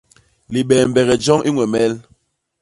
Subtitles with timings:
[0.53, 1.93] Libembege joñ i ñwemel.